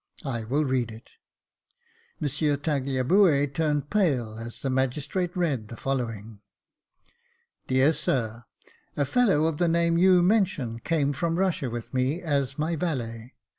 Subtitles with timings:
[0.25, 1.11] I will read it."
[2.19, 2.27] M.
[2.27, 6.39] Tagliabue turned pale as the magistrate read the following:—
[7.67, 8.45] Dear Sir,—
[8.97, 13.35] A fellow of the name you mention came from Russia with me, as my valet.